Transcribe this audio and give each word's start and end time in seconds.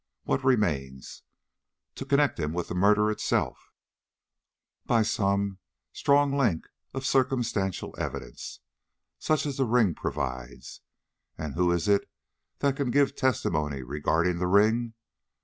What 0.23 0.43
remains? 0.43 1.21
To 1.93 2.05
connect 2.05 2.39
him 2.39 2.53
with 2.53 2.69
the 2.69 2.73
murder 2.73 3.11
itself, 3.11 3.69
by 4.87 5.03
some, 5.03 5.59
strong 5.93 6.35
link 6.35 6.65
of 6.91 7.05
circumstantial 7.05 7.93
evidence, 7.99 8.61
such 9.19 9.45
as 9.45 9.57
the 9.57 9.65
ring 9.65 9.93
provides. 9.93 10.81
And 11.37 11.53
who 11.53 11.71
is 11.71 11.87
it 11.87 12.09
that 12.57 12.77
can 12.77 12.89
give 12.89 13.15
testimony 13.15 13.83
regarding 13.83 14.39
the 14.39 14.47
ring? 14.47 14.95